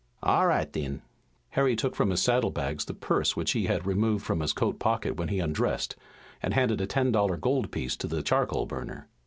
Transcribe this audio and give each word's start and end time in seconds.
"All 0.23 0.47
right, 0.47 0.73
then." 0.73 1.03
Harry 1.49 1.75
took 1.75 1.95
from 1.95 2.09
his 2.09 2.23
saddle 2.23 2.49
bags 2.49 2.85
the 2.85 2.95
purse 2.95 3.35
which 3.35 3.51
he 3.51 3.65
had 3.67 3.85
removed 3.85 4.25
from 4.25 4.39
his 4.39 4.51
coat 4.51 4.79
pocket 4.79 5.15
when 5.15 5.27
he 5.27 5.39
undressed, 5.39 5.95
and 6.41 6.55
handed 6.55 6.81
a 6.81 6.87
ten 6.87 7.11
dollar 7.11 7.37
gold 7.37 7.69
piece 7.71 7.95
to 7.97 8.07
the 8.07 8.23
charcoal 8.23 8.65
burner. 8.65 9.07